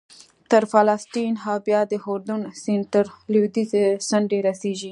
[0.51, 4.89] تر فلسطین او بیا د اردن سیند تر لوېدیځې څنډې رسېږي